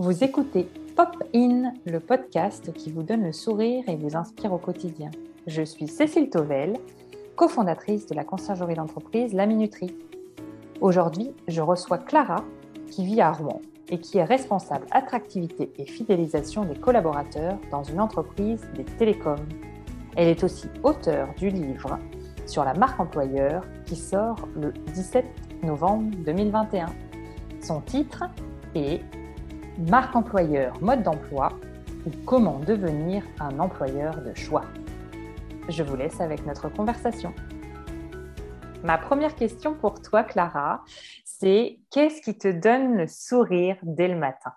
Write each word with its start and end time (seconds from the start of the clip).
Vous 0.00 0.22
écoutez 0.22 0.68
Pop 0.94 1.24
In, 1.34 1.72
le 1.84 1.98
podcast 1.98 2.72
qui 2.72 2.92
vous 2.92 3.02
donne 3.02 3.24
le 3.24 3.32
sourire 3.32 3.82
et 3.88 3.96
vous 3.96 4.14
inspire 4.14 4.52
au 4.52 4.58
quotidien. 4.58 5.10
Je 5.48 5.62
suis 5.62 5.88
Cécile 5.88 6.30
Tovel, 6.30 6.74
cofondatrice 7.34 8.06
de 8.06 8.14
la 8.14 8.22
conciergerie 8.22 8.76
d'entreprise 8.76 9.32
La 9.32 9.44
Minuterie. 9.46 9.96
Aujourd'hui, 10.80 11.32
je 11.48 11.60
reçois 11.62 11.98
Clara, 11.98 12.44
qui 12.92 13.04
vit 13.04 13.20
à 13.20 13.32
Rouen 13.32 13.60
et 13.88 13.98
qui 13.98 14.18
est 14.18 14.24
responsable 14.24 14.86
attractivité 14.92 15.72
et 15.76 15.84
fidélisation 15.84 16.64
des 16.64 16.76
collaborateurs 16.76 17.58
dans 17.72 17.82
une 17.82 18.00
entreprise 18.00 18.68
des 18.76 18.84
télécoms. 18.84 19.48
Elle 20.14 20.28
est 20.28 20.44
aussi 20.44 20.68
auteure 20.84 21.34
du 21.36 21.48
livre 21.48 21.98
sur 22.46 22.62
la 22.64 22.74
marque 22.74 23.00
employeur 23.00 23.64
qui 23.84 23.96
sort 23.96 24.46
le 24.54 24.70
17 24.94 25.26
novembre 25.64 26.16
2021. 26.24 26.86
Son 27.60 27.80
titre 27.80 28.22
est 28.76 29.00
Marque 29.86 30.16
employeur, 30.16 30.82
mode 30.82 31.04
d'emploi 31.04 31.50
ou 32.04 32.10
comment 32.26 32.58
devenir 32.58 33.22
un 33.38 33.60
employeur 33.60 34.22
de 34.22 34.34
choix. 34.34 34.64
Je 35.68 35.84
vous 35.84 35.94
laisse 35.94 36.20
avec 36.20 36.44
notre 36.44 36.68
conversation. 36.68 37.32
Ma 38.82 38.98
première 38.98 39.36
question 39.36 39.76
pour 39.76 40.02
toi, 40.02 40.24
Clara, 40.24 40.82
c'est 41.24 41.78
qu'est-ce 41.92 42.20
qui 42.22 42.36
te 42.36 42.48
donne 42.48 42.96
le 42.96 43.06
sourire 43.06 43.76
dès 43.84 44.08
le 44.08 44.16
matin? 44.16 44.50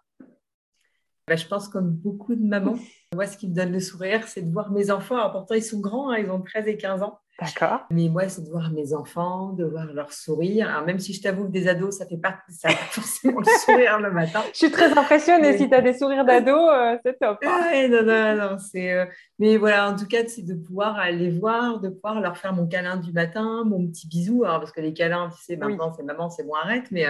Bah, 1.27 1.35
Je 1.35 1.45
pense 1.45 1.67
comme 1.67 1.91
beaucoup 1.91 2.33
de 2.33 2.43
mamans, 2.43 2.79
moi, 3.13 3.27
ce 3.27 3.37
qui 3.37 3.47
me 3.47 3.53
donne 3.53 3.73
le 3.73 3.79
sourire, 3.79 4.27
c'est 4.27 4.41
de 4.41 4.51
voir 4.51 4.71
mes 4.71 4.89
enfants. 4.89 5.29
Pourtant, 5.29 5.53
ils 5.53 5.63
sont 5.63 5.81
grands, 5.81 6.09
hein, 6.09 6.17
ils 6.17 6.31
ont 6.31 6.41
13 6.41 6.67
et 6.67 6.77
15 6.77 7.03
ans. 7.03 7.19
D'accord. 7.39 7.85
Mais 7.89 8.07
moi, 8.07 8.29
c'est 8.29 8.43
de 8.43 8.49
voir 8.49 8.71
mes 8.71 8.93
enfants, 8.93 9.53
de 9.53 9.65
voir 9.65 9.85
leur 9.85 10.13
sourire. 10.13 10.69
Alors, 10.69 10.85
même 10.85 10.99
si 10.99 11.13
je 11.13 11.21
t'avoue 11.21 11.45
que 11.45 11.51
des 11.51 11.67
ados, 11.67 11.97
ça 11.97 12.05
fait 12.05 12.17
pas, 12.17 12.37
ça 12.49 12.69
fait 12.69 12.75
forcément 13.01 13.39
le 13.39 13.45
sourire 13.65 13.99
le 13.99 14.11
matin. 14.11 14.41
Je 14.53 14.57
suis 14.57 14.71
très 14.71 14.95
impressionnée. 14.95 15.57
Si 15.57 15.67
tu 15.67 15.73
as 15.73 15.81
des 15.81 15.93
sourires 15.93 16.23
d'ados, 16.23 16.69
euh, 16.71 16.97
c'est 17.03 17.17
top. 17.17 17.39
Hein. 17.43 17.69
Oui, 17.71 17.89
non, 17.89 18.03
non, 18.03 18.35
non. 18.35 18.57
Euh, 18.75 19.05
Mais 19.39 19.57
voilà, 19.57 19.89
en 19.89 19.95
tout 19.95 20.05
cas, 20.05 20.27
c'est 20.27 20.45
de 20.45 20.53
pouvoir 20.53 20.97
aller 20.97 21.31
voir, 21.31 21.79
de 21.79 21.89
pouvoir 21.89 22.21
leur 22.21 22.37
faire 22.37 22.53
mon 22.53 22.67
câlin 22.67 22.97
du 22.97 23.11
matin, 23.11 23.63
mon 23.65 23.87
petit 23.87 24.07
bisou. 24.07 24.43
Alors, 24.43 24.59
parce 24.59 24.71
que 24.71 24.81
les 24.81 24.93
câlins, 24.93 25.29
tu 25.29 25.43
sais, 25.43 25.55
maintenant, 25.55 25.91
c'est 25.93 26.03
maman, 26.03 26.29
c'est 26.29 26.43
bon, 26.43 26.53
arrête. 26.53 26.91
Mais 26.91 27.05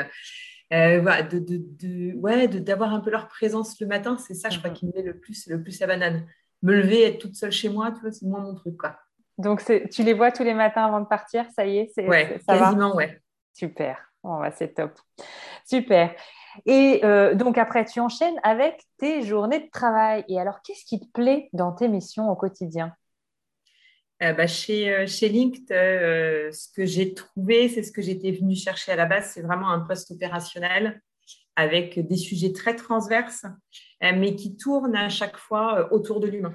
euh, 0.74 1.02
voilà, 1.02 1.24
de, 1.24 1.40
de, 1.40 1.58
de, 1.60 2.14
ouais, 2.16 2.48
d'avoir 2.48 2.94
un 2.94 3.02
peu 3.02 3.10
leur 3.12 3.28
présence 3.28 3.80
le 3.82 3.88
matin, 3.88 4.18
c'est 4.18 4.34
ça, 4.34 4.50
je 4.50 4.60
crois, 4.60 4.70
mhm. 4.70 4.76
qui 4.78 4.86
me 4.86 4.94
met 4.94 5.04
le 5.04 5.20
plus, 5.20 5.48
le 5.48 5.62
plus 5.62 5.78
la 5.80 5.88
banane. 5.88 6.26
Me 6.62 6.74
lever, 6.74 7.04
être 7.04 7.18
toute 7.18 7.36
seule 7.36 7.52
chez 7.52 7.68
moi, 7.68 7.92
tu 7.92 8.00
vois, 8.00 8.12
c'est 8.12 8.26
moins 8.26 8.42
mon 8.42 8.56
truc, 8.56 8.78
quoi. 8.78 8.96
Donc, 9.42 9.64
tu 9.92 10.04
les 10.04 10.14
vois 10.14 10.32
tous 10.32 10.44
les 10.44 10.54
matins 10.54 10.86
avant 10.86 11.02
de 11.02 11.06
partir, 11.06 11.46
ça 11.56 11.66
y 11.66 11.80
est 11.80 11.92
c'est, 11.94 12.08
Ouais, 12.08 12.40
ça 12.46 12.58
quasiment, 12.58 12.96
ouais. 12.96 13.20
Super, 13.54 13.98
bon, 14.24 14.40
bah, 14.40 14.52
c'est 14.52 14.74
top. 14.74 14.98
Super. 15.66 16.16
Et 16.66 17.02
euh, 17.04 17.34
donc, 17.34 17.58
après, 17.58 17.86
tu 17.86 18.00
enchaînes 18.00 18.40
avec 18.44 18.82
tes 18.98 19.22
journées 19.22 19.60
de 19.60 19.70
travail. 19.72 20.24
Et 20.28 20.40
alors, 20.40 20.62
qu'est-ce 20.62 20.86
qui 20.86 21.00
te 21.00 21.12
plaît 21.12 21.50
dans 21.54 21.72
tes 21.72 21.88
missions 21.88 22.30
au 22.30 22.36
quotidien? 22.36 22.94
Euh, 24.24 24.34
bah, 24.34 24.48
chez, 24.48 24.94
euh, 24.94 25.08
chez 25.08 25.30
LinkedIn, 25.30 25.66
ce 26.52 26.72
que 26.76 26.86
j'ai 26.86 27.14
trouvé, 27.14 27.70
c'est 27.70 27.84
ce 27.84 27.92
que 27.92 28.02
j'étais 28.02 28.32
venue 28.32 28.56
chercher 28.56 28.92
à 28.92 28.96
la 28.96 29.06
base, 29.06 29.32
c'est 29.34 29.42
vraiment 29.42 29.70
un 29.70 29.80
poste 29.80 30.12
opérationnel 30.12 31.02
avec 31.56 32.00
des 32.00 32.16
sujets 32.16 32.54
très 32.54 32.76
transverses, 32.76 33.46
mais 34.02 34.36
qui 34.36 34.56
tournent 34.56 34.96
à 34.96 35.10
chaque 35.10 35.36
fois 35.36 35.92
autour 35.92 36.22
de 36.22 36.28
l'humain. 36.28 36.54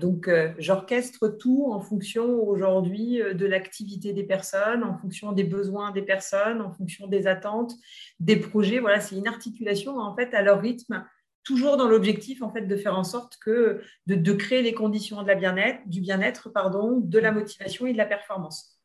Donc, 0.00 0.28
euh, 0.28 0.52
j'orchestre 0.58 1.28
tout 1.28 1.70
en 1.72 1.80
fonction 1.80 2.24
aujourd'hui 2.46 3.20
euh, 3.20 3.34
de 3.34 3.44
l'activité 3.44 4.12
des 4.12 4.22
personnes, 4.22 4.84
en 4.84 4.96
fonction 4.96 5.32
des 5.32 5.42
besoins 5.42 5.90
des 5.90 6.02
personnes, 6.02 6.60
en 6.60 6.72
fonction 6.72 7.08
des 7.08 7.26
attentes, 7.26 7.72
des 8.20 8.36
projets. 8.36 8.78
Voilà, 8.78 9.00
c'est 9.00 9.16
une 9.16 9.26
articulation 9.26 9.98
en 9.98 10.14
fait 10.14 10.32
à 10.32 10.42
leur 10.42 10.60
rythme, 10.60 11.04
toujours 11.42 11.76
dans 11.76 11.88
l'objectif 11.88 12.42
en 12.42 12.52
fait 12.52 12.62
de 12.62 12.76
faire 12.76 12.96
en 12.96 13.04
sorte 13.04 13.36
que 13.38 13.82
de, 14.06 14.32
créer 14.32 14.62
les 14.62 14.74
conditions 14.74 15.22
de 15.22 15.26
la 15.26 15.34
bien-être, 15.34 15.80
du 15.86 16.00
bien-être, 16.00 16.50
pardon, 16.50 17.00
de 17.00 17.18
la 17.18 17.32
motivation 17.32 17.86
et 17.86 17.92
de 17.92 17.98
la 17.98 18.06
performance. 18.06 18.78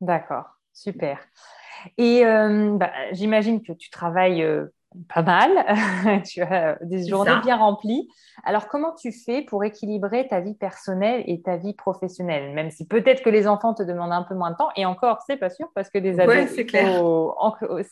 D'accord, 0.00 0.46
super. 0.72 1.20
Et 1.96 2.26
euh, 2.26 2.76
bah, 2.76 2.90
j'imagine 3.12 3.62
que 3.62 3.72
tu 3.72 3.88
travailles 3.88 4.44
pas 5.08 5.22
mal, 5.22 6.22
tu 6.24 6.42
as 6.42 6.78
des 6.82 7.06
journées 7.06 7.40
bien 7.42 7.56
remplies. 7.56 8.08
Alors, 8.44 8.68
comment 8.68 8.94
tu 8.94 9.12
fais 9.12 9.42
pour 9.42 9.64
équilibrer 9.64 10.26
ta 10.28 10.40
vie 10.40 10.54
personnelle 10.54 11.22
et 11.26 11.42
ta 11.42 11.56
vie 11.56 11.74
professionnelle 11.74 12.52
Même 12.54 12.70
si 12.70 12.86
peut-être 12.86 13.22
que 13.22 13.30
les 13.30 13.46
enfants 13.46 13.74
te 13.74 13.82
demandent 13.82 14.12
un 14.12 14.22
peu 14.22 14.34
moins 14.34 14.50
de 14.50 14.56
temps, 14.56 14.70
et 14.76 14.86
encore, 14.86 15.18
c'est 15.26 15.36
pas 15.36 15.50
sûr, 15.50 15.68
parce 15.74 15.90
que 15.90 15.98
des 15.98 16.20
ados, 16.20 16.48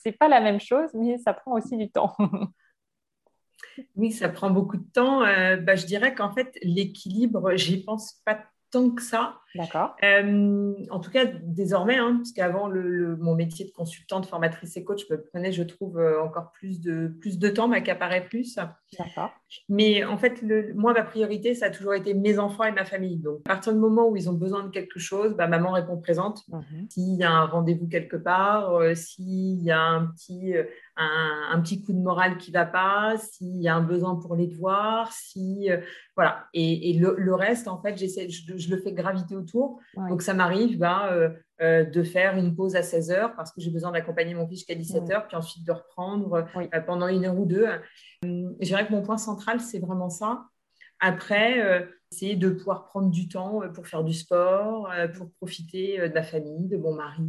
c'est 0.02 0.12
pas 0.12 0.28
la 0.28 0.40
même 0.40 0.60
chose, 0.60 0.90
mais 0.94 1.18
ça 1.18 1.34
prend 1.34 1.52
aussi 1.52 1.76
du 1.76 1.90
temps. 1.90 2.14
oui, 3.96 4.12
ça 4.12 4.28
prend 4.28 4.50
beaucoup 4.50 4.76
de 4.76 4.90
temps. 4.92 5.22
Euh, 5.22 5.56
bah, 5.56 5.76
je 5.76 5.86
dirais 5.86 6.14
qu'en 6.14 6.32
fait, 6.32 6.58
l'équilibre, 6.62 7.56
j'y 7.56 7.82
pense 7.84 8.20
pas 8.24 8.38
tant 8.70 8.90
que 8.90 9.02
ça. 9.02 9.40
D'accord. 9.54 9.96
Euh, 10.04 10.74
en 10.90 11.00
tout 11.00 11.10
cas, 11.10 11.24
désormais, 11.24 11.96
hein, 11.96 12.16
parce 12.18 12.32
qu'avant, 12.32 12.68
le, 12.68 13.16
mon 13.16 13.34
métier 13.34 13.64
de 13.64 13.70
consultante, 13.70 14.26
formatrice 14.26 14.76
et 14.76 14.84
coach 14.84 15.08
me 15.10 15.22
prenait, 15.22 15.52
je 15.52 15.62
trouve, 15.62 15.98
euh, 15.98 16.22
encore 16.22 16.52
plus 16.52 16.80
de, 16.80 17.08
plus 17.20 17.38
de 17.38 17.48
temps, 17.48 17.68
m'accaparait 17.68 18.26
plus. 18.26 18.58
D'accord. 18.98 19.30
Mais 19.68 20.04
en 20.04 20.18
fait, 20.18 20.42
le, 20.42 20.74
moi, 20.74 20.92
ma 20.92 21.02
priorité, 21.02 21.54
ça 21.54 21.66
a 21.66 21.70
toujours 21.70 21.94
été 21.94 22.12
mes 22.12 22.38
enfants 22.38 22.64
et 22.64 22.72
ma 22.72 22.84
famille. 22.84 23.16
Donc, 23.16 23.40
à 23.46 23.54
partir 23.54 23.72
du 23.72 23.78
moment 23.78 24.08
où 24.08 24.16
ils 24.16 24.28
ont 24.28 24.34
besoin 24.34 24.64
de 24.64 24.70
quelque 24.70 24.98
chose, 24.98 25.34
bah, 25.34 25.46
maman 25.46 25.72
répond 25.72 25.96
présente. 25.96 26.42
Mhm. 26.48 26.86
S'il 26.90 27.14
y 27.14 27.24
a 27.24 27.30
un 27.30 27.46
rendez-vous 27.46 27.88
quelque 27.88 28.16
part, 28.16 28.74
euh, 28.74 28.94
s'il 28.94 29.62
y 29.62 29.70
a 29.70 29.80
un 29.80 30.06
petit, 30.06 30.54
un, 30.96 31.60
petit 31.60 31.82
coup 31.82 31.92
de 31.92 31.98
morale 31.98 32.38
qui 32.38 32.50
ne 32.50 32.54
va 32.58 32.66
pas, 32.66 33.16
s'il 33.18 33.60
y 33.60 33.68
a 33.68 33.74
un 33.74 33.82
besoin 33.82 34.16
pour 34.16 34.36
les 34.36 34.46
devoirs, 34.46 35.12
si 35.12 35.68
voilà. 36.16 36.46
Et, 36.54 36.94
le, 36.94 37.34
reste, 37.34 37.68
en 37.68 37.80
fait, 37.80 37.96
j'essaie, 37.98 38.28
je, 38.30 38.70
le 38.70 38.80
fais 38.80 38.92
graviter 38.92 39.36
autour. 39.36 39.80
Donc, 40.08 40.22
ça 40.22 40.32
m'arrive 40.32 40.78
bah, 40.78 41.12
euh, 41.12 41.28
euh, 41.60 41.84
de 41.84 42.02
faire 42.02 42.36
une 42.38 42.56
pause 42.56 42.74
à 42.74 42.82
16 42.82 43.10
heures 43.10 43.36
parce 43.36 43.52
que 43.52 43.60
j'ai 43.60 43.70
besoin 43.70 43.92
d'accompagner 43.92 44.34
mon 44.34 44.48
fils 44.48 44.60
jusqu'à 44.60 44.74
17 44.74 45.10
heures, 45.10 45.26
puis 45.26 45.36
ensuite 45.36 45.64
de 45.66 45.72
reprendre 45.72 46.46
euh, 46.56 46.80
pendant 46.80 47.08
une 47.08 47.26
heure 47.26 47.38
ou 47.38 47.44
deux. 47.44 47.68
je 48.22 48.64
dirais 48.64 48.86
que 48.86 48.92
mon 48.92 49.02
point 49.02 49.18
central, 49.18 49.60
c'est 49.60 49.78
vraiment 49.78 50.08
ça. 50.08 50.46
Après, 51.00 51.86
c'est 52.10 52.36
de 52.36 52.50
pouvoir 52.50 52.84
prendre 52.84 53.10
du 53.10 53.28
temps 53.28 53.62
euh, 53.62 53.68
pour 53.68 53.86
faire 53.86 54.04
du 54.04 54.14
sport, 54.14 54.88
euh, 54.96 55.08
pour 55.08 55.28
profiter 55.40 56.00
euh, 56.00 56.08
de 56.08 56.14
ma 56.14 56.22
famille, 56.22 56.68
de 56.68 56.76
mon 56.76 56.94
mari. 56.94 57.24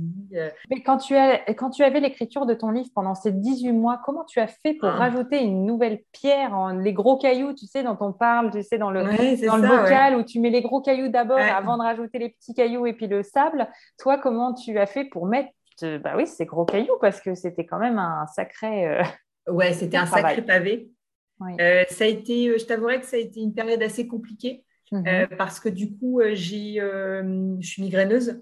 Mais 0.70 0.82
quand 0.84 0.98
tu, 0.98 1.16
as, 1.16 1.40
quand 1.54 1.72
tu 1.72 1.84
avais 1.84 2.00
l'écriture 2.00 2.46
de 2.46 2.54
ton 2.54 2.70
livre 2.70 2.90
pendant 2.94 3.16
ces 3.16 3.32
18 3.32 3.72
mois, 3.72 4.00
comment 4.06 4.24
tu 4.26 4.40
as 4.40 4.48
fait 4.48 4.76
pour 4.76 4.90
ah. 4.90 4.96
rajouter 4.96 5.42
une 5.42 5.66
nouvelle 5.66 6.02
pierre, 6.12 6.54
en, 6.54 6.70
les 6.70 6.94
gros 6.94 7.18
cailloux, 7.18 7.54
tu 7.54 7.66
sais, 7.66 7.84
dont 7.84 7.98
on 8.00 8.14
parle, 8.14 8.52
tu 8.52 8.62
sais, 8.62 8.78
dans 8.78 8.92
le, 8.92 9.04
dans 9.46 9.58
le 9.58 9.68
bocal, 9.68 10.16
où 10.16 10.24
tu 10.24 10.40
mets 10.40 10.52
les 10.52 10.62
gros 10.62 10.82
cailloux 10.82 11.10
d'abord 11.10 11.40
avant 11.40 11.78
de 11.78 11.84
rajouter 11.84 12.20
les 12.20 12.30
petits 12.30 12.54
cailloux 12.54 12.86
et 12.86 12.94
puis 12.94 13.08
le 13.08 13.24
sable. 13.24 13.68
Toi, 13.98 14.18
comment 14.20 14.54
tu 14.54 14.78
as 14.78 14.86
fait 14.86 15.06
pour 15.06 15.26
mettre, 15.26 15.50
bah 15.82 16.14
oui, 16.16 16.28
ces 16.28 16.46
gros 16.46 16.66
cailloux, 16.66 16.98
parce 17.02 17.20
que 17.20 17.34
c'était 17.34 17.66
quand 17.66 17.80
même 17.80 17.98
un 17.98 18.28
sacré... 18.28 19.02
ouais, 19.48 19.74
c'était 19.74 19.98
un 19.98 20.06
sacré 20.06 20.42
pavé. 20.44 20.92
Ça 21.40 22.04
a 22.04 22.08
été, 22.08 22.58
je 22.58 22.66
t'avouerais 22.66 23.00
que 23.00 23.06
ça 23.06 23.18
a 23.18 23.20
été 23.20 23.40
une 23.42 23.54
période 23.54 23.82
assez 23.84 24.08
compliquée 24.08 24.64
euh, 24.94 25.28
mhm. 25.28 25.38
parce 25.38 25.60
que 25.60 25.70
du 25.70 25.96
coup, 25.98 26.22
euh, 26.22 26.32
j'ai, 26.34 26.80
euh, 26.80 27.56
je 27.60 27.68
suis 27.68 27.82
migraineuse. 27.82 28.42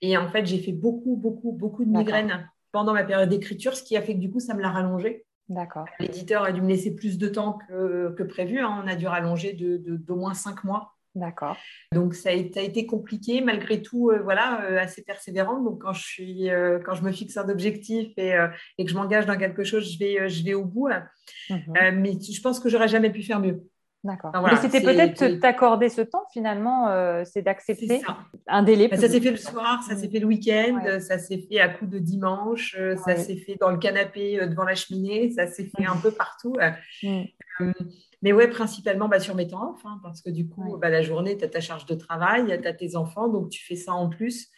Et 0.00 0.16
en 0.16 0.28
fait, 0.28 0.46
j'ai 0.46 0.58
fait 0.58 0.72
beaucoup, 0.72 1.16
beaucoup, 1.16 1.52
beaucoup 1.52 1.84
de 1.84 1.90
migraines 1.90 2.48
pendant 2.70 2.92
ma 2.92 3.02
période 3.02 3.28
d'écriture, 3.28 3.74
ce 3.74 3.82
qui 3.82 3.96
a 3.96 4.02
fait 4.02 4.14
que 4.14 4.20
du 4.20 4.30
coup, 4.30 4.38
ça 4.38 4.54
me 4.54 4.62
l'a 4.62 4.70
rallongé. 4.70 5.24
D'accord. 5.48 5.86
L'éditeur 5.98 6.44
a 6.44 6.52
dû 6.52 6.60
me 6.60 6.68
laisser 6.68 6.94
plus 6.94 7.18
de 7.18 7.28
temps 7.28 7.58
que, 7.68 8.14
que 8.16 8.22
prévu. 8.22 8.60
Hein. 8.60 8.82
On 8.84 8.86
a 8.86 8.94
dû 8.94 9.08
rallonger 9.08 9.54
de, 9.54 9.78
d'au 9.96 10.14
moins 10.14 10.34
cinq 10.34 10.62
mois. 10.62 10.94
D'accord. 11.18 11.56
Donc 11.92 12.14
ça 12.14 12.30
a, 12.30 12.32
été 12.32 12.86
compliqué, 12.86 13.40
malgré 13.40 13.82
tout, 13.82 14.12
voilà, 14.22 14.60
assez 14.80 15.02
persévérante. 15.02 15.64
Donc 15.64 15.82
quand 15.82 15.92
je 15.92 16.04
suis, 16.04 16.48
quand 16.84 16.94
je 16.94 17.02
me 17.02 17.12
fixe 17.12 17.36
un 17.36 17.48
objectif 17.48 18.08
et, 18.16 18.34
et 18.78 18.84
que 18.84 18.90
je 18.90 18.96
m'engage 18.96 19.26
dans 19.26 19.36
quelque 19.36 19.64
chose, 19.64 19.92
je 19.92 19.98
vais, 19.98 20.28
je 20.28 20.44
vais 20.44 20.54
au 20.54 20.64
bout. 20.64 20.88
Mhm. 21.50 22.00
mais 22.00 22.12
je 22.20 22.40
pense 22.40 22.60
que 22.60 22.68
j'aurais 22.68 22.88
jamais 22.88 23.10
pu 23.10 23.22
faire 23.22 23.40
mieux. 23.40 23.62
D'accord. 24.04 24.32
Mais 24.44 24.56
c'était 24.56 24.80
peut-être 24.80 25.40
t'accorder 25.40 25.88
ce 25.88 26.02
temps 26.02 26.24
finalement, 26.32 26.88
euh, 26.88 27.24
c'est 27.24 27.42
d'accepter 27.42 28.00
un 28.46 28.62
délai. 28.62 28.86
Bah, 28.86 28.96
ça 28.96 29.08
s'est 29.08 29.20
fait 29.20 29.32
le 29.32 29.36
soir, 29.36 29.82
ça 29.82 29.96
s'est 29.96 30.08
fait 30.08 30.20
le 30.20 30.26
week-end, 30.26 31.00
ça 31.00 31.18
s'est 31.18 31.44
fait 31.50 31.58
à 31.58 31.68
coup 31.68 31.86
de 31.86 31.98
dimanche, 31.98 32.76
euh, 32.78 32.96
ça 32.96 33.16
s'est 33.16 33.36
fait 33.36 33.56
dans 33.60 33.70
le 33.70 33.78
canapé 33.78 34.40
euh, 34.40 34.46
devant 34.46 34.64
la 34.64 34.76
cheminée, 34.76 35.30
ça 35.32 35.48
s'est 35.48 35.68
fait 35.76 35.84
un 35.84 35.96
peu 35.96 36.12
partout. 36.12 36.54
Mm. 37.02 37.22
Mais 38.22 38.32
ouais, 38.32 38.48
principalement 38.48 39.08
bah, 39.08 39.20
sur 39.20 39.34
mes 39.34 39.46
temps 39.46 39.72
off, 39.72 39.80
hein, 39.84 40.00
parce 40.02 40.22
que 40.22 40.30
du 40.30 40.48
coup, 40.48 40.76
bah, 40.76 40.90
la 40.90 41.02
journée, 41.02 41.36
tu 41.36 41.44
as 41.44 41.48
ta 41.48 41.60
charge 41.60 41.86
de 41.86 41.94
travail, 41.94 42.58
tu 42.60 42.68
as 42.68 42.74
tes 42.74 42.96
enfants, 42.96 43.28
donc 43.28 43.50
tu 43.50 43.64
fais 43.64 43.76
ça 43.76 43.92
en 43.92 44.08
plus. 44.08 44.48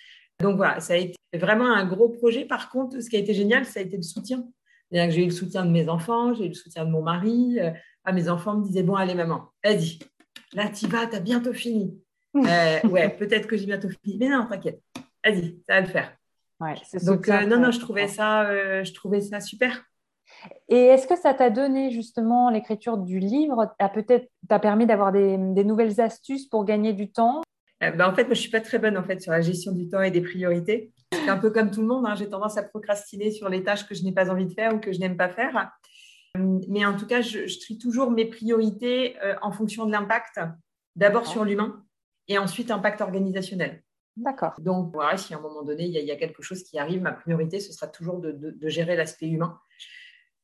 Donc 0.41 0.57
voilà, 0.57 0.81
ça 0.81 0.95
a 0.95 0.97
été 0.97 1.17
vraiment 1.35 1.71
un 1.71 1.85
gros 1.85 2.09
projet. 2.09 2.45
Par 2.47 2.71
contre, 2.71 3.01
ce 3.01 3.11
qui 3.11 3.17
a 3.17 3.19
été 3.19 3.35
génial, 3.35 3.67
ça 3.67 3.81
a 3.81 3.83
été 3.83 3.97
le 3.97 4.03
soutien. 4.03 4.45
J'ai 4.91 5.23
eu 5.23 5.27
le 5.27 5.31
soutien 5.31 5.65
de 5.65 5.71
mes 5.71 5.89
enfants, 5.89 6.35
j'ai 6.35 6.47
eu 6.47 6.49
le 6.49 6.55
soutien 6.55 6.85
de 6.85 6.91
mon 6.91 7.03
mari 7.03 7.59
ah, 8.05 8.13
mes 8.13 8.29
enfants 8.29 8.57
me 8.57 8.65
disaient 8.65 8.83
Bon, 8.83 8.95
allez, 8.95 9.15
maman, 9.15 9.51
vas-y, 9.65 9.99
là, 10.53 10.69
tu 10.69 10.87
vas, 10.87 11.07
tu 11.07 11.17
as 11.17 11.21
bientôt 11.21 11.53
fini. 11.53 11.99
Euh, 12.37 12.79
ouais, 12.87 13.09
peut-être 13.09 13.49
que 13.49 13.57
j'ai 13.57 13.67
bientôt 13.67 13.89
fini, 13.89 14.17
mais 14.17 14.29
non, 14.29 14.47
t'inquiète, 14.47 14.81
vas-y, 15.25 15.59
ça 15.67 15.75
va 15.75 15.81
le 15.81 15.89
faire. 15.89 16.17
Ouais, 16.61 16.77
Donc, 17.03 17.29
euh, 17.29 17.45
non, 17.45 17.59
non, 17.59 17.73
je 17.73 17.81
trouvais, 17.81 18.07
ça, 18.07 18.49
euh, 18.49 18.85
je 18.85 18.95
trouvais 18.95 19.21
ça 19.21 19.41
super. 19.41 19.85
Et 20.69 20.87
est-ce 20.87 21.07
que 21.07 21.17
ça 21.17 21.35
t'a 21.35 21.51
donné 21.51 21.91
justement 21.91 22.51
l'écriture 22.51 22.99
du 22.99 23.19
livre 23.19 23.75
a 23.79 23.89
peut-être 23.89 24.29
t'a 24.49 24.59
permis 24.59 24.87
d'avoir 24.87 25.13
des, 25.13 25.37
nouvelles 25.37 26.01
astuces 26.01 26.47
pour 26.47 26.65
gagner 26.65 26.93
du 26.93 27.11
temps? 27.11 27.43
Euh, 27.83 27.91
ben, 27.91 28.09
En 28.09 28.15
fait, 28.15 28.25
moi, 28.25 28.35
je 28.35 28.41
suis 28.41 28.51
pas 28.51 28.61
très 28.61 28.79
bonne 28.79 28.97
en 28.97 29.05
fait 29.05 29.21
sur 29.21 29.33
la 29.33 29.41
gestion 29.41 29.73
du 29.73 29.89
temps 29.89 30.03
et 30.03 30.11
des 30.11 30.21
priorités. 30.21 30.93
C'est 31.13 31.29
un 31.29 31.39
peu 31.39 31.51
comme 31.51 31.71
tout 31.71 31.81
le 31.81 31.87
monde. 31.87 32.07
Hein. 32.07 32.15
J'ai 32.15 32.29
tendance 32.29 32.57
à 32.57 32.63
procrastiner 32.63 33.31
sur 33.31 33.49
les 33.49 33.63
tâches 33.63 33.87
que 33.87 33.95
je 33.95 34.05
n'ai 34.05 34.13
pas 34.13 34.31
envie 34.31 34.47
de 34.47 34.53
faire 34.53 34.75
ou 34.75 34.79
que 34.79 34.93
je 34.93 35.01
n'aime 35.01 35.17
pas 35.17 35.29
faire. 35.29 35.71
Mais 36.37 36.85
en 36.85 36.97
tout 36.97 37.07
cas, 37.07 37.21
je, 37.21 37.59
trie 37.59 37.79
toujours 37.79 38.11
mes 38.11 38.25
priorités 38.25 39.17
euh, 39.23 39.35
en 39.43 39.51
fonction 39.51 39.87
de 39.87 39.93
l'impact. 39.93 40.41
D'abord 40.97 41.27
sur 41.27 41.45
l'humain 41.45 41.85
et 42.29 42.39
ensuite 42.39 42.71
impact 42.71 43.01
organisationnel. 43.01 43.83
D'accord. 44.17 44.55
Donc, 44.59 44.93
voilà, 44.93 45.17
si 45.17 45.35
à 45.35 45.39
un 45.39 45.41
moment 45.41 45.63
donné, 45.63 45.85
il 45.85 45.93
y, 45.93 46.11
a, 46.11 46.17
quelque 46.17 46.43
chose 46.43 46.63
qui 46.63 46.79
arrive, 46.79 47.01
ma 47.01 47.13
priorité, 47.13 47.61
ce 47.61 47.73
sera 47.73 47.87
toujours 47.87 48.21
de, 48.21 48.55
gérer 48.69 48.97
l'aspect 48.97 49.27
humain. 49.27 49.59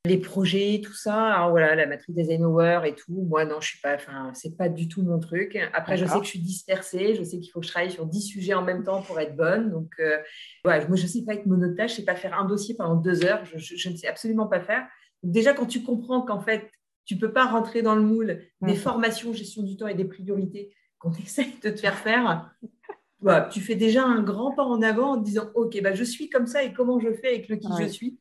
Les 0.06 0.19
projets, 0.19 0.81
tout 0.85 0.94
ça, 0.94 1.32
alors 1.35 1.50
voilà, 1.50 1.75
la 1.75 1.87
matrice 1.87 2.14
des 2.14 2.31
Eisenhower 2.31 2.82
et 2.85 2.94
tout, 2.94 3.26
moi, 3.29 3.44
non, 3.44 3.61
je 3.61 3.69
suis 3.69 3.81
pas, 3.81 3.94
enfin, 3.94 4.31
c'est 4.35 4.56
pas 4.56 4.69
du 4.69 4.88
tout 4.88 5.03
mon 5.03 5.19
truc. 5.19 5.58
Après, 5.73 5.97
je 5.97 6.06
sais 6.06 6.19
que 6.19 6.25
je 6.25 6.31
suis 6.31 6.38
dispersée, 6.38 7.14
je 7.14 7.25
sais 7.25 7.38
qu'il 7.38 7.50
faut 7.50 7.61
que 7.61 7.67
je 7.67 7.73
travaille 7.73 7.91
sur 7.91 8.06
10 8.06 8.23
sujets 8.23 8.55
en 8.55 8.62
même 8.62 8.85
temps 8.85 9.03
pour 9.03 9.19
être 9.19 9.35
bonne. 9.35 9.70
Donc, 9.70 9.91
euh, 9.99 10.19
moi, 10.64 10.79
je 10.94 11.06
sais 11.06 11.25
pas 11.25 11.35
être 11.35 11.47
monotage, 11.47 11.91
je 11.91 11.97
sais 11.97 12.05
pas 12.05 12.14
faire 12.14 12.38
un 12.38 12.44
dossier 12.44 12.76
pendant 12.76 12.94
deux 12.94 13.25
heures, 13.25 13.43
je, 13.44 13.88
ne 13.88 13.97
sais 13.97 14.06
absolument 14.06 14.47
pas 14.47 14.61
faire. 14.61 14.87
déjà, 15.23 15.55
quand 15.55 15.67
tu 15.67 15.82
comprends 15.82 16.23
qu'en 16.23 16.41
fait, 16.41 16.70
tu 17.05 17.17
peux 17.17 17.32
pas 17.32 17.47
rentrer 17.47 17.82
dans 17.82 17.94
le 17.94 18.02
moule 18.02 18.43
des 18.62 18.75
mmh. 18.75 18.76
formations, 18.76 19.32
gestion 19.32 19.62
du 19.62 19.76
temps 19.76 19.87
et 19.87 19.94
des 19.94 20.05
priorités 20.05 20.75
qu'on 20.99 21.12
essaye 21.25 21.55
de 21.62 21.70
te 21.70 21.81
faire 21.81 21.99
faire, 21.99 22.50
tu 23.50 23.61
fais 23.61 23.75
déjà 23.75 24.05
un 24.05 24.23
grand 24.23 24.52
pas 24.52 24.64
en 24.64 24.82
avant 24.82 25.12
en 25.12 25.17
disant 25.17 25.50
Ok, 25.55 25.81
bah, 25.82 25.94
je 25.94 26.05
suis 26.05 26.29
comme 26.29 26.47
ça 26.47 26.62
et 26.62 26.73
comment 26.73 27.00
je 27.00 27.12
fais 27.12 27.29
avec 27.29 27.49
le 27.49 27.56
qui 27.56 27.69
je 27.81 27.87
suis. 27.87 28.19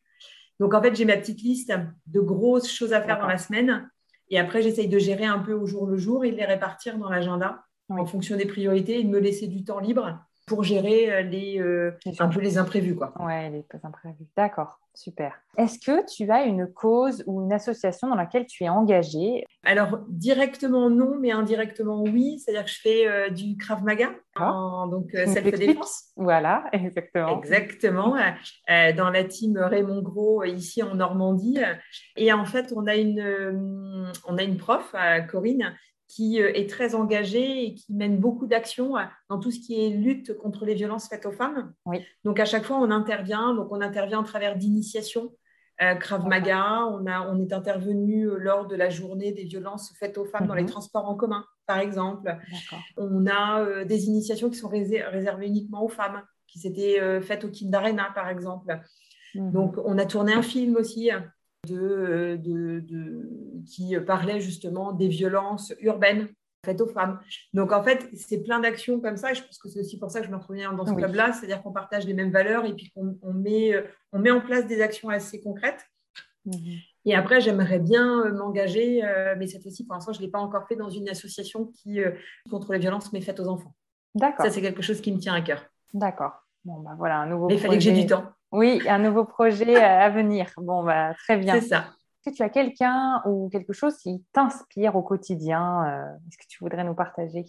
Donc, 0.59 0.73
en 0.73 0.81
fait, 0.81 0.95
j'ai 0.95 1.05
ma 1.05 1.17
petite 1.17 1.41
liste 1.41 1.73
de 2.07 2.19
grosses 2.19 2.71
choses 2.71 2.93
à 2.93 3.01
faire 3.01 3.19
dans 3.19 3.27
la 3.27 3.37
semaine. 3.37 3.89
Et 4.29 4.39
après, 4.39 4.61
j'essaye 4.61 4.87
de 4.87 4.99
gérer 4.99 5.25
un 5.25 5.39
peu 5.39 5.53
au 5.53 5.65
jour 5.65 5.85
le 5.85 5.97
jour 5.97 6.25
et 6.25 6.31
de 6.31 6.37
les 6.37 6.45
répartir 6.45 6.97
dans 6.97 7.09
l'agenda 7.09 7.63
en 7.89 8.05
fonction 8.05 8.35
des 8.35 8.45
priorités 8.45 8.99
et 8.99 9.03
de 9.03 9.09
me 9.09 9.19
laisser 9.19 9.47
du 9.47 9.63
temps 9.63 9.79
libre 9.79 10.19
pour 10.45 10.63
gérer 10.63 11.11
euh, 11.11 11.21
les, 11.21 11.59
euh, 11.59 11.97
un 12.19 12.27
peu 12.29 12.39
les 12.39 12.57
imprévus. 12.57 12.95
Quoi. 12.95 13.13
Ouais, 13.19 13.49
les 13.49 13.65
imprévus. 13.83 14.27
D'accord, 14.37 14.79
super. 14.93 15.33
Est-ce 15.57 15.79
que 15.79 16.05
tu 16.05 16.29
as 16.29 16.43
une 16.43 16.71
cause 16.71 17.23
ou 17.25 17.41
une 17.41 17.53
association 17.53 18.07
dans 18.09 18.15
laquelle 18.15 18.45
tu 18.45 18.63
es 18.63 18.69
engagée 18.69 19.43
Alors, 19.63 19.99
directement 20.07 20.89
non, 20.89 21.17
mais 21.19 21.31
indirectement 21.31 22.03
oui. 22.03 22.39
C'est-à-dire 22.39 22.65
que 22.65 22.71
je 22.71 22.79
fais 22.79 23.07
euh, 23.07 23.29
du 23.29 23.57
Krav 23.57 23.83
Maga, 23.83 24.11
en, 24.35 24.87
donc 24.87 25.11
self-défense. 25.11 26.11
Voilà, 26.15 26.65
exactement. 26.73 27.39
Exactement. 27.39 28.15
dans 28.67 29.09
la 29.09 29.23
team 29.23 29.57
Raymond 29.57 30.01
Gros, 30.01 30.43
ici 30.43 30.83
en 30.83 30.95
Normandie. 30.95 31.59
Et 32.17 32.31
en 32.31 32.45
fait, 32.45 32.71
on 32.75 32.85
a 32.85 32.95
une, 32.95 34.11
on 34.27 34.37
a 34.37 34.43
une 34.43 34.57
prof, 34.57 34.93
Corinne, 35.29 35.73
qui 36.07 36.41
euh, 36.41 36.51
est 36.53 36.69
très 36.69 36.95
engagée 36.95 37.65
et 37.65 37.73
qui 37.75 37.93
mène 37.93 38.17
beaucoup 38.17 38.47
d'actions 38.47 38.97
euh, 38.97 39.03
dans 39.29 39.39
tout 39.39 39.51
ce 39.51 39.59
qui 39.59 39.85
est 39.85 39.89
lutte 39.89 40.37
contre 40.37 40.65
les 40.65 40.75
violences 40.75 41.07
faites 41.07 41.25
aux 41.25 41.31
femmes. 41.31 41.73
Donc 42.23 42.39
à 42.39 42.45
chaque 42.45 42.63
fois, 42.63 42.77
on 42.77 42.91
intervient. 42.91 43.53
Donc 43.53 43.67
on 43.71 43.81
intervient 43.81 44.21
à 44.21 44.23
travers 44.23 44.55
d'initiations. 44.55 45.31
Euh, 45.81 45.95
Krav 45.95 46.25
Maga, 46.25 46.85
on, 46.85 47.05
a, 47.05 47.27
on 47.27 47.39
est 47.41 47.51
intervenu 47.51 48.29
lors 48.37 48.65
de 48.65 48.75
la 48.75 48.89
journée 48.89 49.33
des 49.33 49.43
violences 49.43 49.93
faites 49.99 50.17
aux 50.17 50.23
femmes 50.23 50.47
dans 50.47 50.53
les 50.53 50.61
mhm. 50.61 50.69
transports 50.69 51.09
en 51.09 51.15
commun, 51.15 51.43
par 51.65 51.79
exemple. 51.79 52.37
On 52.95 53.27
a 53.27 53.83
des 53.83 54.05
initiations 54.05 54.49
qui 54.49 54.55
sont 54.55 54.69
réservées 54.69 55.47
uniquement 55.47 55.83
aux 55.83 55.89
femmes, 55.89 56.23
qui 56.47 56.59
s'étaient 56.59 57.19
faites 57.21 57.43
au 57.43 57.49
Kindarena, 57.49 58.09
par 58.15 58.29
exemple. 58.29 58.79
Mhm. 59.33 59.51
Donc, 59.51 59.75
on 59.83 59.97
a 59.97 60.05
tourné 60.05 60.31
un 60.31 60.41
film 60.41 60.77
aussi 60.77 61.11
de, 61.65 62.39
de, 62.41 63.63
qui 63.65 63.95
parlait 63.99 64.39
justement 64.39 64.91
des 64.91 65.07
violences 65.07 65.73
urbaines 65.79 66.27
faites 66.63 66.81
aux 66.81 66.87
femmes. 66.87 67.19
Donc 67.53 67.71
en 67.71 67.83
fait, 67.83 68.09
c'est 68.15 68.41
plein 68.41 68.59
d'actions 68.59 68.99
comme 68.99 69.17
ça. 69.17 69.31
Et 69.31 69.35
je 69.35 69.43
pense 69.43 69.59
que 69.59 69.69
c'est 69.69 69.79
aussi 69.79 69.99
pour 69.99 70.09
ça 70.09 70.19
que 70.19 70.25
je 70.25 70.31
me 70.31 70.37
retrouve 70.37 70.57
dans 70.57 70.85
ce 70.85 70.93
club-là, 70.93 71.31
c'est-à-dire 71.31 71.61
qu'on 71.61 71.71
partage 71.71 72.05
les 72.07 72.13
mêmes 72.13 72.31
valeurs 72.31 72.65
et 72.65 72.73
puis 72.73 72.91
qu'on 72.95 73.17
on 73.21 73.33
met, 73.33 73.73
on 74.11 74.19
met 74.19 74.31
en 74.31 74.41
place 74.41 74.65
des 74.65 74.81
actions 74.81 75.09
assez 75.09 75.41
concrètes. 75.41 75.85
Mhm. 76.45 76.79
Et 77.05 77.15
après, 77.15 77.39
j'aimerais 77.39 77.79
bien 77.79 78.25
euh, 78.25 78.33
m'engager, 78.33 79.03
euh, 79.03 79.35
mais 79.37 79.47
cette 79.47 79.61
fois-ci, 79.61 79.85
pour 79.85 79.93
l'instant, 79.93 80.13
je 80.13 80.19
ne 80.19 80.25
l'ai 80.25 80.31
pas 80.31 80.39
encore 80.39 80.67
fait 80.67 80.75
dans 80.75 80.89
une 80.89 81.07
association 81.07 81.65
qui 81.65 82.01
euh, 82.01 82.11
contre 82.49 82.73
les 82.73 82.79
violences 82.79 83.13
mais 83.13 83.21
faites 83.21 83.39
aux 83.39 83.47
enfants. 83.47 83.75
D'accord. 84.15 84.45
Ça, 84.45 84.51
c'est 84.51 84.61
quelque 84.61 84.81
chose 84.81 85.01
qui 85.01 85.11
me 85.11 85.19
tient 85.19 85.33
à 85.33 85.41
cœur. 85.41 85.65
D'accord. 85.93 86.33
Bon, 86.63 86.79
bah 86.79 86.95
voilà, 86.97 87.19
un 87.19 87.27
nouveau. 87.27 87.47
Mais 87.47 87.55
il 87.55 87.59
fallait 87.59 87.77
que 87.77 87.83
j'ai 87.83 87.91
du 87.91 88.07
temps. 88.07 88.25
Oui, 88.51 88.81
un 88.87 88.99
nouveau 88.99 89.25
projet 89.25 89.75
à 89.75 90.09
venir. 90.09 90.51
Bon, 90.57 90.83
bah, 90.83 91.13
très 91.15 91.37
bien. 91.37 91.59
C'est 91.59 91.67
ça. 91.67 91.93
Est-ce 92.25 92.31
que 92.31 92.35
tu 92.37 92.43
as 92.43 92.49
quelqu'un 92.49 93.21
ou 93.25 93.49
quelque 93.49 93.73
chose 93.73 93.97
qui 93.97 94.23
t'inspire 94.31 94.95
au 94.95 95.03
quotidien 95.03 95.85
euh, 95.85 96.15
Est-ce 96.27 96.37
que 96.37 96.47
tu 96.47 96.63
voudrais 96.63 96.83
nous 96.83 96.95
partager? 96.95 97.45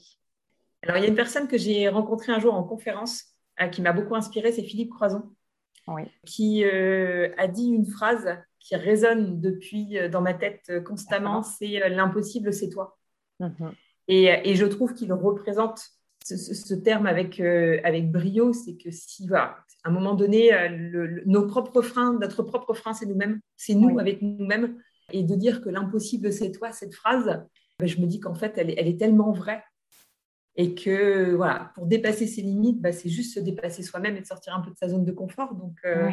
Alors, 0.82 0.96
il 0.98 1.02
y 1.02 1.06
a 1.06 1.08
une 1.08 1.14
personne 1.14 1.48
que 1.48 1.56
j'ai 1.56 1.88
rencontrée 1.88 2.32
un 2.32 2.38
jour 2.38 2.54
en 2.54 2.62
conférence 2.62 3.25
euh, 3.60 3.69
qui 3.69 3.81
m'a 3.82 3.93
beaucoup 3.93 4.14
inspirée, 4.14 4.52
c'est 4.52 4.62
Philippe 4.62 4.90
Croison, 4.90 5.32
qui 6.26 6.64
euh, 6.64 7.32
a 7.38 7.48
dit 7.48 7.69
une 7.69 7.87
phrase 7.87 8.28
qui 8.58 8.76
résonne 8.76 9.40
depuis 9.40 9.96
dans 10.10 10.20
ma 10.20 10.34
tête 10.34 10.82
constamment, 10.84 11.43
c'est 11.43 11.88
l'impossible, 11.88 12.52
c'est 12.52 12.69
toi. 12.69 12.98
Mhm. 13.38 13.75
et, 14.08 14.54
je 14.54 14.64
trouve 14.64 14.94
qu'il 14.94 15.12
représente 15.12 15.95
ce, 16.34 16.75
terme 16.75 17.06
avec, 17.06 17.40
avec 17.40 18.11
brio, 18.11 18.52
c'est 18.52 18.76
que 18.76 18.90
si, 18.90 19.28
voilà, 19.28 19.56
à 19.87 19.88
un 19.88 19.93
moment 19.93 20.14
donné, 20.14 20.52
euh, 20.52 21.23
nos 21.26 21.46
propres 21.46 21.81
freins, 21.81 22.19
notre 22.19 22.43
propre 22.43 22.75
frein, 22.75 22.93
c'est 22.93 23.06
nous-mêmes, 23.06 23.40
c'est 23.56 23.75
nous 23.75 24.00
avec 24.00 24.20
nous-mêmes. 24.20 24.78
Et 25.12 25.23
de 25.23 25.37
dire 25.37 25.62
que 25.62 25.69
l'impossible, 25.69 26.32
c'est 26.32 26.50
toi, 26.50 26.73
cette 26.73 26.93
phrase, 26.93 27.44
ben, 27.78 27.87
je 27.87 28.00
me 28.00 28.06
dis 28.06 28.19
qu'en 28.19 28.34
fait, 28.34 28.58
elle 28.58 28.70
est, 28.70 28.99
tellement 28.99 29.31
vraie. 29.31 29.62
Et 30.56 30.75
que 30.75 31.34
voilà, 31.37 31.70
pour 31.76 31.87
dépasser 31.87 32.26
ses 32.26 32.43
limites, 32.43 32.81
ben, 32.81 32.93
c'est 32.93 33.08
juste 33.08 33.34
se 33.34 33.38
dépasser 33.38 33.84
soi-même 33.84 34.17
et 34.17 34.22
de 34.22 34.26
sortir 34.26 34.56
un 34.56 34.61
peu 34.61 34.72
de 34.72 34.76
sa 34.76 34.88
zone 34.88 35.05
de 35.05 35.12
confort. 35.12 35.55
Donc, 35.55 35.76
euh, 35.84 36.11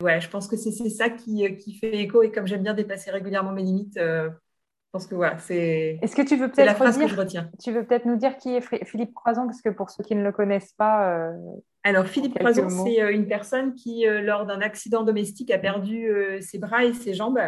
ouais. 0.00 0.20
je 0.20 0.28
pense 0.28 0.46
que 0.46 0.56
c'est 0.56 0.70
ça 0.70 1.10
qui, 1.10 1.44
euh, 1.44 1.56
qui, 1.56 1.74
fait 1.74 1.98
écho. 1.98 2.22
Et 2.22 2.30
comme 2.30 2.46
j'aime 2.46 2.62
bien 2.62 2.74
dépasser 2.74 3.10
régulièrement 3.10 3.50
mes 3.50 3.64
limites, 3.64 3.98
pense 4.96 5.06
que 5.06 5.14
voilà, 5.14 5.38
c'est. 5.38 5.98
Est-ce 6.02 6.16
que 6.16 6.22
tu 6.22 6.36
veux 6.36 6.48
peut-être 6.48 6.66
la 6.66 6.74
phrase 6.74 6.98
que 6.98 7.06
je 7.06 7.16
retiens. 7.16 7.50
Tu 7.62 7.72
veux 7.72 7.84
peut-être 7.84 8.06
nous 8.06 8.16
dire 8.16 8.36
qui 8.36 8.56
est 8.56 8.60
Philippe 8.84 9.14
Croison, 9.14 9.46
parce 9.46 9.62
que 9.62 9.68
pour 9.68 9.90
ceux 9.90 10.02
qui 10.02 10.14
ne 10.14 10.22
le 10.22 10.32
connaissent 10.32 10.72
pas, 10.72 11.32
alors, 11.86 12.08
Philippe 12.08 12.36
Croison, 12.36 12.68
c'est 12.68 13.00
euh, 13.00 13.12
une 13.12 13.28
personne 13.28 13.72
qui, 13.76 14.08
euh, 14.08 14.20
lors 14.20 14.44
d'un 14.44 14.60
accident 14.60 15.04
domestique, 15.04 15.52
a 15.52 15.58
perdu 15.58 16.08
euh, 16.08 16.40
ses 16.40 16.58
bras 16.58 16.84
et 16.84 16.92
ses 16.92 17.14
jambes 17.14 17.38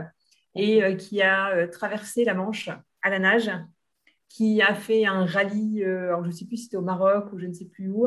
et 0.55 0.97
qui 0.97 1.23
a 1.23 1.69
traversé 1.69 2.25
la 2.25 2.35
Manche 2.35 2.69
à 3.03 3.11
la 3.11 3.21
nage, 3.21 3.50
qui 4.28 4.61
a 4.62 4.75
fait 4.75 5.06
un 5.06 5.25
rallye, 5.25 5.85
alors 5.85 6.23
je 6.23 6.28
ne 6.28 6.32
sais 6.32 6.44
plus 6.44 6.58
si 6.58 6.64
c'était 6.64 6.76
au 6.76 6.82
Maroc 6.82 7.32
ou 7.32 7.38
je 7.38 7.47
ne 7.47 7.52
sais 7.52 7.64
plus 7.64 7.88
où, 7.88 8.06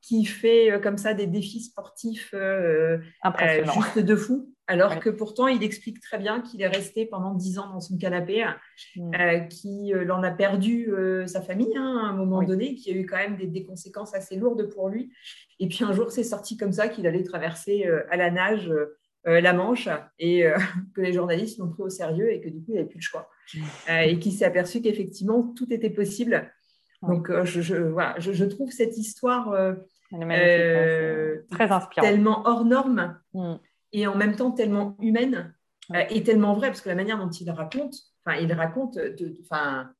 qui 0.00 0.24
fait 0.24 0.80
comme 0.82 0.98
ça 0.98 1.14
des 1.14 1.26
défis 1.26 1.60
sportifs 1.60 2.34
juste 2.34 3.98
de 3.98 4.16
fou. 4.16 4.54
Alors 4.66 4.98
que 4.98 5.10
pourtant, 5.10 5.46
il 5.46 5.62
explique 5.62 6.00
très 6.00 6.18
bien 6.18 6.40
qu'il 6.40 6.62
est 6.62 6.68
resté 6.68 7.04
pendant 7.04 7.34
dix 7.34 7.58
ans 7.58 7.70
dans 7.70 7.80
son 7.80 7.98
canapé, 7.98 8.44
mm. 8.96 9.14
euh, 9.14 9.38
qu'il 9.40 9.94
euh, 9.94 10.10
en 10.10 10.22
a 10.22 10.30
perdu 10.30 10.90
euh, 10.90 11.26
sa 11.26 11.42
famille 11.42 11.76
hein, 11.76 12.00
à 12.02 12.06
un 12.08 12.14
moment 12.14 12.42
donné, 12.42 12.74
qui 12.74 12.90
a 12.90 12.94
eu 12.94 13.04
quand 13.04 13.16
même 13.16 13.36
des, 13.36 13.64
conséquences 13.64 14.14
assez 14.14 14.36
lourdes 14.36 14.70
pour 14.70 14.88
lui. 14.88 15.12
Et 15.60 15.68
puis 15.68 15.84
un 15.84 15.92
jour, 15.92 16.10
c'est 16.10 16.24
sorti 16.24 16.56
comme 16.56 16.72
ça 16.72 16.88
qu'il 16.88 17.06
allait 17.06 17.22
traverser 17.22 17.86
à 18.10 18.16
la 18.16 18.30
nage 18.30 18.72
la 19.24 19.52
Manche 19.52 19.88
et 20.18 20.44
que 20.94 21.00
les 21.00 21.12
journalistes 21.12 21.58
l'ont 21.58 21.68
pris 21.68 21.82
au 21.82 21.88
sérieux 21.88 22.30
et 22.30 22.40
que 22.40 22.48
du 22.48 22.58
coup, 22.62 22.72
il 22.72 22.74
n'avait 22.74 22.88
plus 22.88 22.98
le 22.98 23.02
choix. 23.02 23.28
Mm. 23.52 23.58
et 24.06 24.18
qu'il 24.18 24.32
s'est 24.32 24.44
aperçu 24.44 24.80
qu'effectivement, 24.80 25.42
tout 25.54 25.72
était 25.72 25.90
possible. 25.90 26.50
Donc, 27.02 27.30
je, 27.44 27.60
je, 27.60 28.44
trouve 28.44 28.70
cette 28.70 28.96
histoire 28.96 29.52
très 30.10 31.70
inspirante. 31.70 32.08
tellement 32.08 32.46
hors 32.46 32.64
norme. 32.64 33.18
Mm 33.34 33.56
et 33.94 34.06
en 34.06 34.16
même 34.16 34.36
temps 34.36 34.50
tellement 34.50 34.96
humaine 35.00 35.54
euh, 35.94 36.02
et 36.10 36.22
tellement 36.22 36.52
vraie, 36.52 36.68
parce 36.68 36.82
que 36.82 36.90
la 36.90 36.94
manière 36.94 37.16
dont 37.16 37.30
il 37.30 37.50
raconte, 37.50 37.94
enfin, 38.24 38.36
il 38.38 38.52
raconte, 38.52 38.98
enfin, 39.42 39.90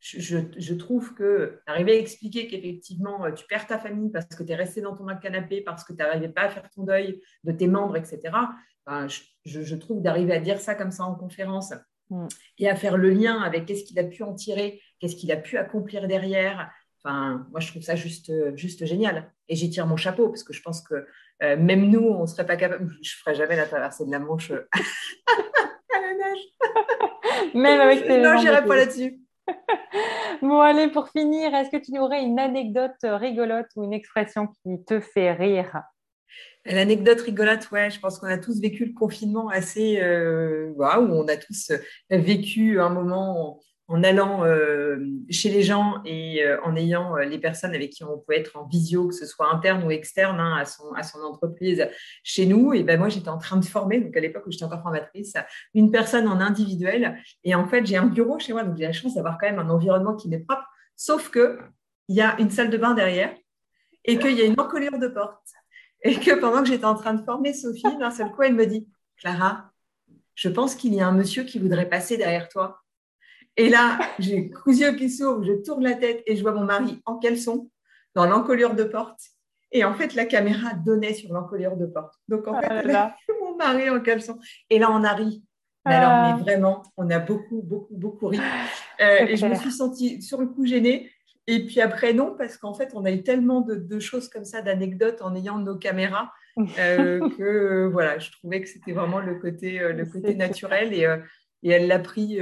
je, 0.00 0.38
je, 0.56 0.74
trouve 0.74 1.14
que 1.14 1.60
arriver 1.66 1.92
à 1.92 1.98
expliquer 1.98 2.48
qu'effectivement, 2.48 3.24
euh, 3.24 3.32
tu 3.32 3.46
perds 3.46 3.66
ta 3.66 3.78
famille 3.78 4.10
parce 4.10 4.26
que 4.26 4.42
tu 4.42 4.50
es 4.50 4.54
resté 4.54 4.80
dans 4.80 4.96
ton 4.96 5.06
canapé, 5.18 5.60
parce 5.60 5.84
que 5.84 5.92
tu 5.92 5.98
n'arrivais 5.98 6.28
pas 6.28 6.42
à 6.42 6.48
faire 6.48 6.68
ton 6.70 6.82
deuil 6.82 7.20
de 7.44 7.52
tes 7.52 7.68
membres, 7.68 7.96
etc., 7.96 8.34
je, 9.06 9.62
je, 9.62 9.76
trouve 9.76 10.02
d'arriver 10.02 10.32
à 10.32 10.40
dire 10.40 10.58
ça 10.58 10.74
comme 10.74 10.90
ça 10.90 11.04
en 11.04 11.14
conférence 11.14 11.72
mm. 12.10 12.28
et 12.58 12.68
à 12.68 12.76
faire 12.76 12.96
le 12.96 13.10
lien 13.10 13.40
avec 13.40 13.66
qu'est-ce 13.66 13.84
qu'il 13.84 13.98
a 13.98 14.04
pu 14.04 14.22
en 14.22 14.34
tirer, 14.34 14.80
qu'est-ce 14.98 15.16
qu'il 15.16 15.32
a 15.32 15.36
pu 15.36 15.56
accomplir 15.56 16.06
derrière. 16.06 16.70
Enfin, 17.02 17.46
moi, 17.50 17.60
je 17.60 17.68
trouve 17.68 17.82
ça 17.82 17.96
juste, 17.96 18.30
juste 18.56 18.84
génial. 18.84 19.32
Et 19.48 19.56
j'y 19.56 19.70
tire 19.70 19.86
mon 19.86 19.96
chapeau 19.96 20.28
parce 20.28 20.44
que 20.44 20.52
je 20.52 20.60
pense 20.60 20.82
que 20.82 21.06
euh, 21.42 21.56
même 21.56 21.88
nous, 21.88 22.00
on 22.00 22.22
ne 22.22 22.26
serait 22.26 22.46
pas 22.46 22.56
capable. 22.56 22.90
Je 23.02 23.14
ne 23.14 23.18
ferais 23.18 23.34
jamais 23.34 23.56
la 23.56 23.66
traversée 23.66 24.04
de 24.04 24.10
la 24.10 24.18
Manche 24.18 24.50
euh, 24.50 24.68
à 25.96 26.00
la 26.00 26.14
nage. 26.14 27.54
Même 27.54 27.80
avec 27.80 28.06
tes. 28.06 28.20
Non, 28.20 28.34
n'irai 28.34 28.64
pas 28.64 28.76
là-dessus. 28.76 29.20
bon, 30.42 30.60
allez, 30.60 30.88
pour 30.88 31.08
finir, 31.08 31.54
est-ce 31.54 31.70
que 31.70 31.82
tu 31.82 31.98
aurais 31.98 32.22
une 32.22 32.38
anecdote 32.38 32.92
rigolote 33.02 33.68
ou 33.76 33.84
une 33.84 33.94
expression 33.94 34.48
qui 34.48 34.84
te 34.84 35.00
fait 35.00 35.32
rire? 35.32 35.82
L'anecdote 36.66 37.22
rigolote, 37.22 37.70
ouais, 37.70 37.90
je 37.90 37.98
pense 38.00 38.18
qu'on 38.18 38.26
a 38.26 38.36
tous 38.36 38.60
vécu 38.60 38.84
le 38.84 38.92
confinement 38.92 39.48
assez, 39.48 39.98
euh, 40.02 40.70
où 40.76 40.84
on 40.84 41.26
a 41.26 41.36
tous 41.36 41.72
vécu 42.10 42.80
un 42.80 42.90
moment 42.90 43.60
en, 43.88 44.04
allant 44.04 44.44
euh, 44.44 44.98
chez 45.30 45.48
les 45.48 45.62
gens 45.62 46.02
et 46.04 46.44
euh, 46.44 46.60
en 46.62 46.76
ayant 46.76 47.16
les 47.16 47.38
personnes 47.38 47.74
avec 47.74 47.90
qui 47.90 48.04
on 48.04 48.18
peut 48.18 48.34
être 48.34 48.58
en 48.58 48.66
visio, 48.66 49.08
que 49.08 49.14
ce 49.14 49.24
soit 49.24 49.52
interne 49.52 49.82
ou 49.84 49.90
externe 49.90 50.38
hein, 50.38 50.54
à, 50.58 50.66
son, 50.66 50.92
à 50.92 51.02
son 51.02 51.20
entreprise 51.20 51.88
chez 52.22 52.44
nous. 52.44 52.74
Et 52.74 52.82
ben 52.82 52.98
moi, 52.98 53.08
j'étais 53.08 53.30
en 53.30 53.38
train 53.38 53.56
de 53.56 53.64
former, 53.64 53.98
donc 53.98 54.14
à 54.14 54.20
l'époque 54.20 54.46
où 54.46 54.50
j'étais 54.50 54.64
encore 54.64 54.82
formatrice, 54.82 55.34
une 55.72 55.90
personne 55.90 56.28
en 56.28 56.40
individuel. 56.40 57.18
Et 57.42 57.54
en 57.54 57.66
fait, 57.66 57.86
j'ai 57.86 57.96
un 57.96 58.06
bureau 58.06 58.38
chez 58.38 58.52
moi, 58.52 58.64
donc 58.64 58.76
j'ai 58.76 58.84
la 58.84 58.92
chance 58.92 59.14
d'avoir 59.14 59.38
quand 59.38 59.46
même 59.46 59.58
un 59.58 59.70
environnement 59.70 60.14
qui 60.14 60.28
m'est 60.28 60.40
propre, 60.40 60.66
sauf 60.94 61.30
que 61.30 61.58
il 62.08 62.16
y 62.16 62.20
a 62.20 62.38
une 62.38 62.50
salle 62.50 62.70
de 62.70 62.76
bain 62.76 62.92
derrière 62.92 63.34
et 64.04 64.18
qu'il 64.18 64.36
y 64.36 64.42
a 64.42 64.44
une 64.44 64.58
encolure 64.58 64.98
de 64.98 65.08
porte. 65.08 65.54
Et 66.02 66.16
que 66.16 66.38
pendant 66.40 66.62
que 66.62 66.68
j'étais 66.68 66.84
en 66.84 66.94
train 66.94 67.14
de 67.14 67.24
former 67.24 67.52
Sophie, 67.52 67.96
d'un 67.98 68.10
seul 68.10 68.30
coup, 68.32 68.42
elle 68.42 68.54
me 68.54 68.66
dit 68.66 68.88
Clara, 69.18 69.70
je 70.34 70.48
pense 70.48 70.74
qu'il 70.74 70.94
y 70.94 71.00
a 71.00 71.06
un 71.06 71.12
monsieur 71.12 71.44
qui 71.44 71.58
voudrait 71.58 71.88
passer 71.88 72.16
derrière 72.16 72.48
toi. 72.48 72.80
Et 73.56 73.68
là, 73.68 73.98
j'ai 74.18 74.50
cousu 74.50 74.96
qui 74.96 75.10
s'ouvre, 75.10 75.44
je 75.44 75.52
tourne 75.62 75.82
la 75.82 75.94
tête 75.94 76.22
et 76.26 76.36
je 76.36 76.42
vois 76.42 76.52
mon 76.52 76.64
mari 76.64 77.02
en 77.04 77.18
caleçon 77.18 77.70
dans 78.14 78.26
l'encolure 78.26 78.74
de 78.74 78.84
porte. 78.84 79.20
Et 79.72 79.84
en 79.84 79.94
fait, 79.94 80.14
la 80.14 80.24
caméra 80.24 80.74
donnait 80.74 81.14
sur 81.14 81.32
l'encolure 81.32 81.76
de 81.76 81.86
porte. 81.86 82.14
Donc, 82.28 82.48
en 82.48 82.60
fait, 82.60 82.90
ah 82.92 83.14
mon 83.40 83.56
mari 83.56 83.90
en 83.90 84.00
caleçon. 84.00 84.38
Et 84.68 84.78
là, 84.78 84.90
on 84.90 85.04
a 85.04 85.12
ri. 85.12 85.44
Mais 85.86 85.94
alors, 85.94 86.10
mais 86.10 86.40
ah. 86.40 86.42
vraiment, 86.42 86.82
on 86.96 87.08
a 87.10 87.18
beaucoup, 87.18 87.62
beaucoup, 87.62 87.94
beaucoup 87.94 88.26
ri. 88.28 88.38
Euh, 89.00 89.26
et 89.26 89.36
je 89.36 89.46
me 89.46 89.54
suis 89.54 89.72
sentie 89.72 90.20
sur 90.22 90.40
le 90.40 90.46
coup 90.46 90.66
gênée. 90.66 91.10
Et 91.46 91.66
puis 91.66 91.80
après, 91.80 92.12
non, 92.12 92.34
parce 92.36 92.56
qu'en 92.56 92.74
fait, 92.74 92.90
on 92.94 93.04
a 93.04 93.10
eu 93.10 93.22
tellement 93.22 93.60
de, 93.60 93.98
choses 93.98 94.28
comme 94.28 94.44
ça, 94.44 94.62
d'anecdotes 94.62 95.22
en 95.22 95.34
ayant 95.34 95.58
nos 95.58 95.76
caméras, 95.76 96.30
euh, 96.78 97.28
que 97.36 97.88
voilà, 97.92 98.18
je 98.18 98.30
trouvais 98.30 98.60
que 98.60 98.68
c'était 98.68 98.92
vraiment 98.92 99.20
le 99.20 99.36
côté, 99.36 99.80
euh, 99.80 99.92
le 99.92 100.06
côté 100.06 100.34
naturel. 100.34 100.92
Et, 100.92 101.06
euh, 101.06 101.18
et 101.62 101.70
elle 101.70 101.88
l'a 101.88 101.98
pris 101.98 102.40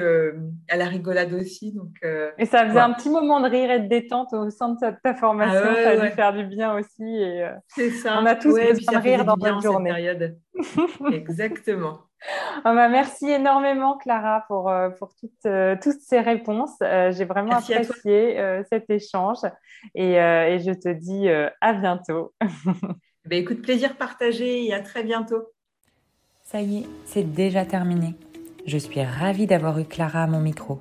à 0.69 0.77
la 0.77 0.87
rigolade 0.87 1.33
aussi. 1.33 1.73
Donc, 1.73 1.91
et 2.39 2.47
ça 2.47 2.65
faisait 2.69 2.79
un 2.79 2.93
petit 2.93 3.11
moment 3.11 3.41
de 3.41 3.49
rire 3.49 3.69
et 3.69 3.81
de 3.81 3.89
détente 3.89 4.33
au 4.33 4.49
sein 4.49 4.69
de 4.69 4.79
ta, 5.03 5.15
formation. 5.15 5.61
Ah 5.61 5.75
ça 5.75 5.91
a 5.91 5.97
dû 5.97 6.15
faire 6.15 6.33
du 6.33 6.45
bien 6.47 6.79
aussi. 6.79 7.21
C'est 7.67 7.91
ça. 7.91 8.21
On 8.23 8.27
a 8.27 8.37
tous 8.37 8.55
besoin 8.55 9.01
de 9.01 9.03
rire 9.03 9.25
dans 9.25 9.37
notre 9.37 9.61
journée. 9.61 9.91
Période. 9.91 10.39
Exactement. 11.13 12.08
Ah 12.65 12.75
bah, 12.75 12.89
merci 12.89 13.31
énormément, 13.31 13.97
Clara, 13.97 14.45
pour, 14.49 14.69
euh, 14.69 14.91
pour 14.91 15.15
toutes, 15.15 15.47
euh, 15.47 15.77
toutes 15.81 16.01
ces 16.01 16.21
réponses. 16.21 16.75
Euh, 16.83 17.13
j'ai 17.13 17.25
vraiment 17.25 17.53
apprécié 17.53 18.41
cet 18.71 18.91
échange 18.91 19.39
et, 19.95 20.15
et, 20.15 20.59
je 20.59 20.73
te 20.73 20.89
dis 20.89 21.29
à 21.29 21.73
bientôt. 21.73 22.33
bah, 22.41 22.49
écoute, 23.31 23.63
plaisir 23.63 23.97
partagé 23.97 24.67
et 24.67 24.75
à 24.75 24.81
très 24.81 25.05
bientôt. 25.05 25.45
Ça 26.43 26.61
y 26.61 26.79
est, 26.79 26.87
c'est 27.05 27.23
déjà 27.33 27.65
terminé. 27.65 28.15
Je 28.67 28.79
suis 28.79 29.03
ravie 29.03 29.47
d'avoir 29.47 29.79
eu 29.79 29.85
Clara 29.85 30.25
à 30.25 30.27
mon 30.27 30.41
micro. 30.41 30.81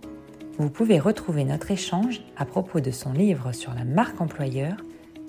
Vous 0.57 0.71
pouvez 0.71 0.99
retrouver 0.99 1.43
notre 1.43 1.69
échange 1.69 2.21
à 2.35 2.45
propos 2.45 2.79
de 2.79 2.89
son 2.89 3.13
livre 3.13 3.51
sur 3.51 3.73
la 3.73 3.83
marque 3.83 4.19
employeur 4.19 4.75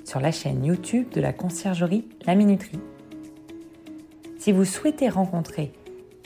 sur 0.08 0.20
la 0.20 0.32
chaîne 0.32 0.64
YouTube 0.64 1.10
de 1.12 1.20
la 1.20 1.34
conciergerie 1.34 2.08
La 2.24 2.34
Minuterie. 2.34 2.80
Si 4.38 4.52
vous 4.52 4.64
souhaitez 4.64 5.10
rencontrer 5.10 5.72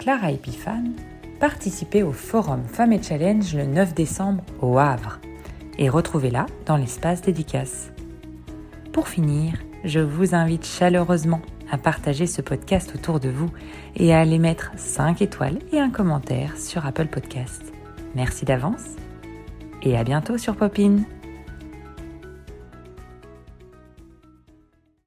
Clara 0.02 0.32
Epiphane, 0.32 0.94
participez 1.38 2.02
au 2.02 2.10
forum 2.10 2.64
Femmes 2.66 2.92
et 2.92 3.00
Challenge 3.00 3.54
le 3.54 3.66
9 3.66 3.94
décembre 3.94 4.42
au 4.60 4.76
Havre 4.76 5.20
et 5.78 5.88
retrouvez-la 5.88 6.46
dans 6.66 6.76
l'espace 6.76 7.22
dédicace. 7.22 7.92
Pour 8.92 9.06
finir, 9.06 9.52
je 9.84 10.00
vous 10.00 10.34
invite 10.34 10.66
chaleureusement 10.66 11.40
à 11.70 11.78
partager 11.78 12.26
ce 12.26 12.42
podcast 12.42 12.90
autour 12.96 13.20
de 13.20 13.28
vous 13.28 13.50
et 13.94 14.12
à 14.12 14.18
aller 14.18 14.40
mettre 14.40 14.72
5 14.74 15.22
étoiles 15.22 15.60
et 15.70 15.78
un 15.78 15.90
commentaire 15.90 16.58
sur 16.58 16.84
Apple 16.84 17.06
Podcast. 17.06 17.72
Merci 18.16 18.44
d'avance 18.44 18.96
et 19.84 19.96
à 19.96 20.02
bientôt 20.02 20.36
sur 20.36 20.56
Popine. 20.56 21.04